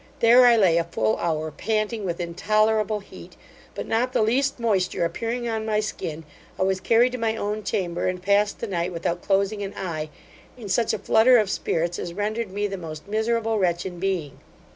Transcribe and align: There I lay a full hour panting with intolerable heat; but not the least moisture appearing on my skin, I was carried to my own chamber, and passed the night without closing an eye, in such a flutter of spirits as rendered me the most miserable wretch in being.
There 0.19 0.47
I 0.47 0.57
lay 0.57 0.77
a 0.79 0.83
full 0.83 1.15
hour 1.17 1.51
panting 1.51 2.03
with 2.05 2.19
intolerable 2.19 3.01
heat; 3.01 3.37
but 3.75 3.85
not 3.85 4.13
the 4.13 4.23
least 4.23 4.59
moisture 4.59 5.05
appearing 5.05 5.47
on 5.47 5.63
my 5.63 5.79
skin, 5.79 6.23
I 6.59 6.63
was 6.63 6.79
carried 6.79 7.11
to 7.11 7.19
my 7.19 7.35
own 7.35 7.63
chamber, 7.63 8.07
and 8.07 8.19
passed 8.19 8.57
the 8.61 8.67
night 8.67 8.91
without 8.91 9.21
closing 9.21 9.61
an 9.61 9.75
eye, 9.77 10.09
in 10.57 10.69
such 10.69 10.91
a 10.91 10.97
flutter 10.97 11.37
of 11.37 11.51
spirits 11.51 11.99
as 11.99 12.15
rendered 12.15 12.49
me 12.49 12.65
the 12.65 12.77
most 12.77 13.07
miserable 13.07 13.59
wretch 13.59 13.85
in 13.85 13.99
being. 13.99 14.39